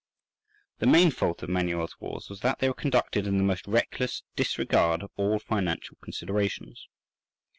_)The 0.79 0.87
main 0.87 1.11
fault 1.11 1.43
of 1.43 1.49
Manuel's 1.49 1.95
wars 1.99 2.27
was 2.27 2.39
that 2.39 2.57
they 2.57 2.67
were 2.67 2.73
conducted 2.73 3.27
in 3.27 3.37
the 3.37 3.43
most 3.43 3.67
reckless 3.67 4.23
disregard 4.35 5.03
of 5.03 5.11
all 5.15 5.37
financial 5.37 5.95
considerations. 6.01 6.87